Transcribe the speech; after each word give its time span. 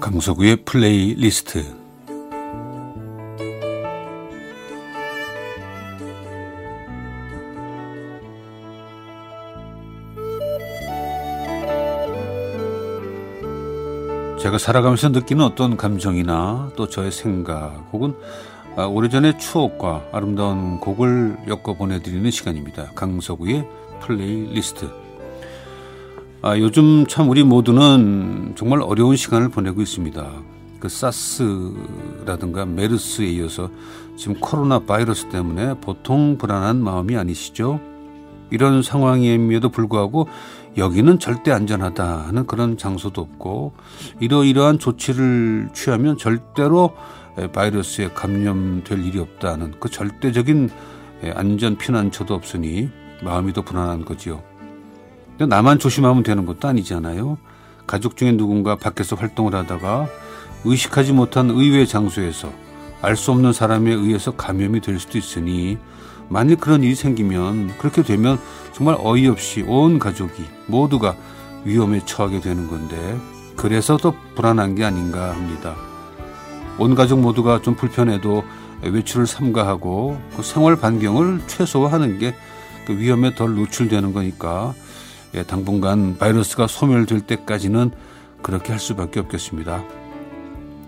강석우의 0.00 0.64
플레이리스트 0.64 1.64
제가 14.40 14.56
살아가면서 14.56 15.08
느끼는 15.08 15.44
어떤 15.44 15.76
감정이나 15.76 16.70
또 16.76 16.88
저의 16.88 17.10
생각 17.10 17.88
혹은 17.92 18.14
아, 18.76 18.86
오래전의 18.86 19.38
추억과 19.38 20.04
아름다운 20.12 20.78
곡을 20.78 21.36
엮어 21.48 21.74
보내드리는 21.74 22.30
시간입니다. 22.30 22.92
강석우의 22.94 23.66
플레이리스트. 24.00 25.07
아, 26.40 26.56
요즘 26.56 27.04
참 27.08 27.28
우리 27.28 27.42
모두는 27.42 28.52
정말 28.56 28.80
어려운 28.80 29.16
시간을 29.16 29.48
보내고 29.48 29.82
있습니다. 29.82 30.24
그 30.78 30.88
사스라든가 30.88 32.64
메르스에 32.64 33.26
이어서 33.26 33.70
지금 34.16 34.38
코로나 34.38 34.78
바이러스 34.78 35.28
때문에 35.30 35.74
보통 35.80 36.38
불안한 36.38 36.80
마음이 36.80 37.16
아니시죠? 37.16 37.80
이런 38.50 38.82
상황임에도 38.84 39.70
불구하고 39.70 40.28
여기는 40.76 41.18
절대 41.18 41.50
안전하다 41.50 42.28
하는 42.28 42.46
그런 42.46 42.76
장소도 42.78 43.20
없고 43.20 43.72
이러이러한 44.20 44.78
조치를 44.78 45.70
취하면 45.74 46.16
절대로 46.16 46.94
바이러스에 47.52 48.10
감염될 48.10 49.04
일이 49.04 49.18
없다는 49.18 49.74
그 49.80 49.90
절대적인 49.90 50.70
안전 51.34 51.76
피난처도 51.76 52.32
없으니 52.32 52.90
마음이 53.24 53.52
더 53.52 53.62
불안한 53.62 54.04
거지요. 54.04 54.40
나만 55.46 55.78
조심하면 55.78 56.22
되는 56.22 56.46
것도 56.46 56.68
아니잖아요. 56.68 57.38
가족 57.86 58.16
중에 58.16 58.32
누군가 58.32 58.76
밖에서 58.76 59.16
활동을 59.16 59.54
하다가 59.54 60.08
의식하지 60.64 61.12
못한 61.12 61.50
의외 61.50 61.86
장소에서 61.86 62.52
알 63.00 63.16
수 63.16 63.30
없는 63.30 63.52
사람에 63.52 63.92
의해서 63.92 64.32
감염이 64.32 64.80
될 64.80 64.98
수도 64.98 65.18
있으니 65.18 65.78
만일 66.28 66.56
그런 66.56 66.82
일이 66.82 66.94
생기면 66.94 67.78
그렇게 67.78 68.02
되면 68.02 68.38
정말 68.72 68.96
어이없이 68.98 69.62
온 69.62 69.98
가족이 69.98 70.44
모두가 70.66 71.14
위험에 71.64 72.00
처하게 72.04 72.40
되는 72.40 72.66
건데 72.68 73.18
그래서 73.56 73.96
더 73.96 74.14
불안한 74.34 74.74
게 74.74 74.84
아닌가 74.84 75.30
합니다. 75.30 75.76
온 76.78 76.94
가족 76.94 77.20
모두가 77.20 77.62
좀 77.62 77.74
불편해도 77.74 78.44
외출을 78.82 79.26
삼가하고 79.26 80.20
그 80.36 80.42
생활 80.42 80.76
반경을 80.76 81.42
최소화하는 81.46 82.18
게 82.18 82.34
그 82.88 82.98
위험에 82.98 83.34
덜 83.34 83.54
노출되는 83.54 84.14
거니까 84.14 84.72
예, 85.34 85.42
당분간 85.42 86.16
바이러스가 86.18 86.66
소멸될 86.66 87.22
때까지는 87.22 87.90
그렇게 88.42 88.72
할 88.72 88.80
수밖에 88.80 89.20
없겠습니다. 89.20 89.84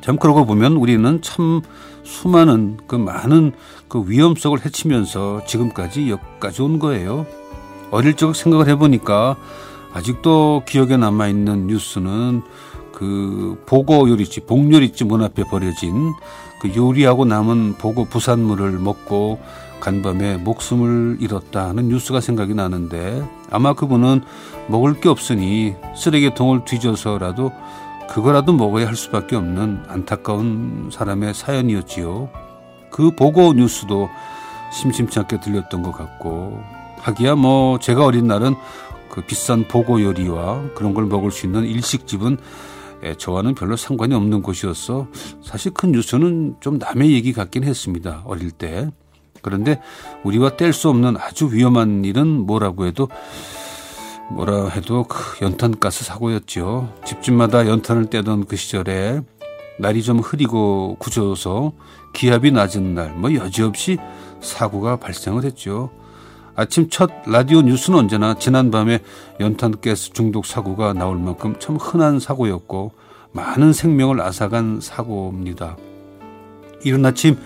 참 0.00 0.16
그러고 0.16 0.46
보면 0.46 0.74
우리는 0.74 1.20
참 1.20 1.60
수많은 2.04 2.78
그 2.86 2.96
많은 2.96 3.52
그 3.88 4.04
위험 4.06 4.34
속을 4.34 4.64
헤치면서 4.64 5.44
지금까지 5.46 6.10
여기까지 6.10 6.62
온 6.62 6.78
거예요. 6.78 7.26
어릴 7.90 8.14
적 8.14 8.34
생각을 8.34 8.68
해보니까 8.68 9.36
아직도 9.92 10.62
기억에 10.66 10.96
남아있는 10.96 11.66
뉴스는 11.66 12.42
그 12.92 13.62
보고 13.66 14.08
요리집, 14.08 14.46
복요리집 14.46 15.08
문 15.08 15.22
앞에 15.22 15.44
버려진 15.44 16.12
그 16.60 16.74
요리하고 16.74 17.24
남은 17.24 17.74
보고 17.78 18.04
부산물을 18.04 18.72
먹고 18.72 19.40
간밤에 19.80 20.36
목숨을 20.36 21.16
잃었다는 21.20 21.88
뉴스가 21.88 22.20
생각이 22.20 22.54
나는데 22.54 23.26
아마 23.50 23.72
그분은 23.72 24.22
먹을 24.68 25.00
게 25.00 25.08
없으니 25.08 25.74
쓰레기통을 25.96 26.64
뒤져서라도 26.64 27.52
그거라도 28.08 28.52
먹어야 28.52 28.86
할 28.86 28.96
수밖에 28.96 29.36
없는 29.36 29.84
안타까운 29.88 30.90
사람의 30.92 31.32
사연이었지요. 31.34 32.28
그 32.90 33.12
보고 33.12 33.52
뉴스도 33.52 34.08
심심치 34.72 35.18
않게 35.20 35.40
들렸던 35.40 35.82
것 35.82 35.92
같고 35.92 36.60
하기야 36.98 37.36
뭐 37.36 37.78
제가 37.78 38.04
어린 38.04 38.26
날은 38.26 38.54
그 39.10 39.22
비싼 39.22 39.66
보고 39.66 40.02
요리와 40.02 40.70
그런 40.74 40.94
걸 40.94 41.06
먹을 41.06 41.30
수 41.30 41.46
있는 41.46 41.64
일식집은 41.64 42.38
저와는 43.16 43.54
별로 43.54 43.76
상관이 43.76 44.14
없는 44.14 44.42
곳이었어 44.42 45.08
사실 45.42 45.72
큰 45.72 45.92
뉴스는 45.92 46.56
좀 46.60 46.78
남의 46.78 47.12
얘기 47.12 47.32
같긴 47.32 47.64
했습니다 47.64 48.22
어릴 48.24 48.50
때 48.50 48.90
그런데 49.42 49.80
우리와 50.24 50.56
뗄 50.56 50.72
수 50.72 50.88
없는 50.88 51.16
아주 51.16 51.52
위험한 51.52 52.04
일은 52.04 52.26
뭐라고 52.46 52.86
해도 52.86 53.08
뭐라 54.30 54.68
해도 54.68 55.04
그 55.04 55.44
연탄가스 55.44 56.04
사고였죠. 56.04 56.92
집집마다 57.04 57.66
연탄을 57.66 58.06
떼던 58.10 58.46
그 58.46 58.56
시절에 58.56 59.20
날이 59.78 60.02
좀 60.02 60.20
흐리고 60.20 60.96
구져서 60.98 61.72
기압이 62.12 62.52
낮은 62.52 62.94
날, 62.94 63.14
뭐 63.14 63.34
여지없이 63.34 63.98
사고가 64.40 64.96
발생을 64.96 65.44
했죠. 65.44 65.90
아침 66.54 66.90
첫 66.90 67.10
라디오 67.26 67.62
뉴스는 67.62 67.98
언제나 67.98 68.34
지난밤에 68.34 69.00
연탄가스 69.38 70.12
중독 70.12 70.44
사고가 70.44 70.92
나올 70.92 71.16
만큼 71.16 71.54
참 71.58 71.76
흔한 71.76 72.20
사고였고 72.20 72.92
많은 73.32 73.72
생명을 73.72 74.20
앗아간 74.20 74.80
사고입니다. 74.80 75.76
이른 76.84 77.04
아침 77.06 77.38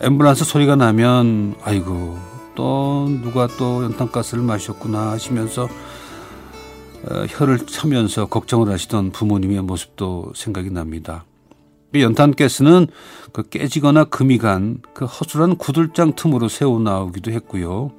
앰뷸런스 0.00 0.44
소리가 0.44 0.76
나면 0.76 1.56
아이고 1.62 2.16
또 2.54 3.06
누가 3.22 3.46
또 3.58 3.84
연탄가스를 3.84 4.42
마셨구나 4.42 5.10
하시면서 5.10 5.64
어, 5.64 7.24
혀를 7.28 7.58
차면서 7.66 8.26
걱정을 8.26 8.68
하시던 8.70 9.12
부모님의 9.12 9.62
모습도 9.62 10.32
생각이 10.34 10.70
납니다. 10.70 11.24
연탄가스는 11.94 12.88
그 13.32 13.48
깨지거나 13.48 14.04
금이 14.04 14.38
간 14.38 14.82
그 14.94 15.04
허술한 15.04 15.56
구들장 15.56 16.14
틈으로 16.14 16.48
새어 16.48 16.78
나오기도 16.78 17.30
했고요. 17.30 17.92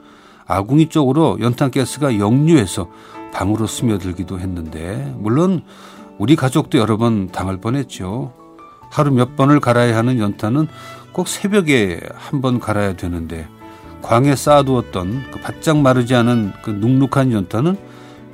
아궁이 0.46 0.90
쪽으로 0.90 1.38
연탄가스가 1.40 2.20
역류해서 2.20 2.90
방으로 3.34 3.68
스며들기도 3.68 4.40
했는데 4.40 5.14
물론 5.18 5.64
우리 6.18 6.36
가족도 6.36 6.78
여러 6.78 6.98
번 6.98 7.28
당할 7.28 7.58
뻔했죠. 7.58 8.34
하루 8.90 9.12
몇 9.12 9.36
번을 9.36 9.60
갈아야 9.60 9.96
하는 9.98 10.20
연탄은 10.20 10.68
꼭 11.12 11.28
새벽에 11.28 12.00
한 12.16 12.42
번 12.42 12.60
갈아야 12.60 12.94
되는데 12.94 13.48
광에 14.02 14.36
쌓아두었던 14.36 15.32
그 15.32 15.40
바짝 15.40 15.78
마르지 15.78 16.16
않은 16.16 16.54
그 16.64 16.70
눅눅한 16.70 17.32
연탄은 17.32 17.78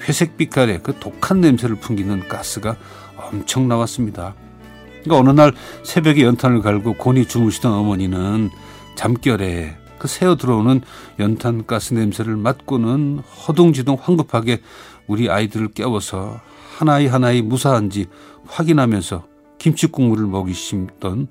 회색 0.07 0.37
빛깔의 0.37 0.81
그 0.83 0.93
독한 0.99 1.41
냄새를 1.41 1.75
풍기는 1.77 2.27
가스가 2.27 2.75
엄청 3.17 3.67
나왔습니다. 3.67 4.35
그러니까 5.03 5.17
어느 5.17 5.39
날 5.39 5.53
새벽에 5.83 6.23
연탄을 6.23 6.61
갈고 6.61 6.93
곤히 6.93 7.27
주무시던 7.27 7.71
어머니는 7.71 8.49
잠결에 8.95 9.77
그 9.97 10.07
새어 10.07 10.35
들어오는 10.35 10.81
연탄 11.19 11.65
가스 11.65 11.93
냄새를 11.93 12.35
맡고는 12.35 13.19
허둥지둥 13.19 13.97
황급하게 13.99 14.61
우리 15.07 15.29
아이들을 15.29 15.69
깨워서 15.69 16.39
하나이 16.77 17.07
하나이 17.07 17.41
무사한지 17.41 18.05
확인하면서 18.47 19.25
김치 19.57 19.87
국물을 19.87 20.25
먹이시던 20.27 21.27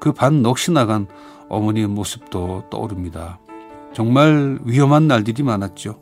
그 0.00 0.12
반 0.12 0.42
넋이 0.42 0.72
나간 0.74 1.06
어머니의 1.48 1.86
모습도 1.86 2.64
떠오릅니다. 2.70 3.38
정말 3.94 4.58
위험한 4.64 5.06
날들이 5.08 5.42
많았죠. 5.42 6.00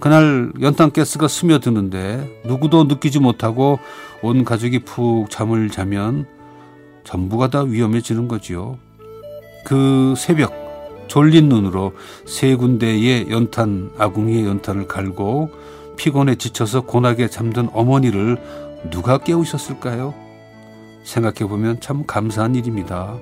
그날 0.00 0.52
연탄가스가 0.60 1.28
스며드는데 1.28 2.42
누구도 2.46 2.84
느끼지 2.84 3.20
못하고 3.20 3.78
온 4.22 4.44
가족이 4.44 4.80
푹 4.80 5.30
잠을 5.30 5.68
자면 5.70 6.26
전부가 7.04 7.48
다 7.50 7.62
위험해지는 7.62 8.28
거지요. 8.28 8.78
그 9.64 10.14
새벽 10.16 10.52
졸린 11.06 11.48
눈으로 11.48 11.92
세 12.24 12.54
군데의 12.56 13.30
연탄 13.30 13.90
아궁이의 13.98 14.46
연탄을 14.46 14.88
갈고 14.88 15.50
피곤에 15.96 16.36
지쳐서 16.36 16.82
고나게 16.82 17.28
잠든 17.28 17.68
어머니를 17.72 18.38
누가 18.90 19.18
깨우셨을까요? 19.18 20.14
생각해 21.04 21.48
보면 21.48 21.80
참 21.80 22.04
감사한 22.04 22.54
일입니다. 22.56 23.16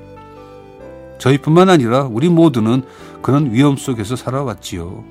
저희뿐만 1.19 1.69
아니라 1.69 2.05
우리 2.05 2.29
모두는 2.29 2.83
그런 3.21 3.53
위험 3.53 3.77
속에서 3.77 4.17
살아왔지요. 4.17 5.05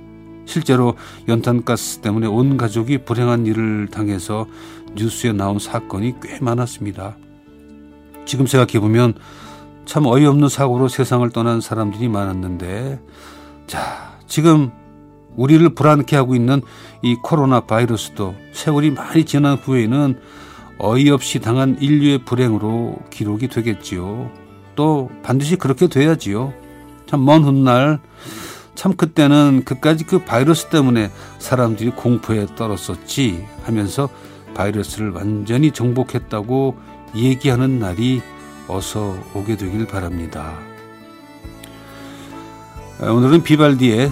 실제로 0.45 0.95
연탄가스 1.27 2.00
때문에 2.00 2.27
온 2.27 2.57
가족이 2.57 3.06
불행한 3.06 3.45
일을 3.45 3.88
당해서 3.89 4.47
뉴스에 4.95 5.31
나온 5.31 5.59
사건이 5.59 6.15
꽤 6.21 6.39
많았습니다. 6.41 7.15
지금 8.25 8.47
생각해보면 8.47 9.13
참 9.85 10.06
어이없는 10.06 10.50
사고로 10.50 10.88
세상을 10.88 11.29
떠난 11.29 11.62
사람들이 11.62 12.09
많았는데, 12.09 13.00
자, 13.68 14.18
지금 14.27 14.71
우리를 15.35 15.73
불안케 15.73 16.15
하고 16.15 16.35
있는 16.35 16.62
이 17.01 17.15
코로나 17.15 17.62
바이러스도 17.62 18.35
세월이 18.51 18.91
많이 18.91 19.23
지난 19.23 19.56
후에는 19.56 20.19
어이없이 20.83 21.39
당한 21.39 21.78
인류의 21.80 22.25
불행으로 22.25 22.98
기록이 23.12 23.48
되겠지요. 23.48 24.31
또 24.75 25.12
반드시 25.22 25.56
그렇게 25.56 25.88
돼야지요. 25.88 26.54
참 27.06 27.22
먼 27.22 27.44
훗날 27.44 28.00
참 28.74 28.95
그때는 28.95 29.63
그까지 29.66 30.06
그 30.06 30.19
바이러스 30.19 30.68
때문에 30.68 31.12
사람들이 31.39 31.92
공포에 31.92 32.48
떨었었지 32.56 33.45
하면서 33.63 34.10
바이러스를 34.56 35.12
완전히 35.12 35.72
정복했다고 35.72 36.78
얘기하는 37.16 37.80
날이 37.80 38.22
어서 38.68 39.16
오게 39.36 39.57
되길 39.57 39.88
바랍니다. 39.88 40.57
오늘은 43.01 43.44
비발디의 43.44 44.12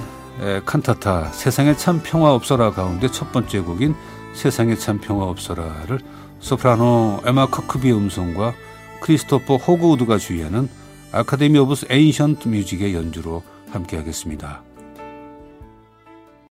칸타타 0.66 1.32
세상에 1.32 1.76
참 1.76 2.02
평화 2.04 2.34
없어라 2.34 2.72
가운데 2.72 3.10
첫 3.10 3.32
번째 3.32 3.62
곡인 3.62 3.96
세상에 4.34 4.76
참 4.76 5.00
평화 5.00 5.26
없어라를 5.26 6.00
소프라노 6.40 7.22
에마 7.26 7.48
커크비의 7.48 7.96
음성과 7.96 8.54
크리스토퍼 9.02 9.58
호그우드가 9.58 10.18
지휘하는 10.18 10.70
아카데미 11.12 11.58
오브 11.60 11.76
에인션트 11.90 12.48
뮤직의 12.48 12.94
연주로 12.94 13.44
함께하겠습니다. 13.72 14.69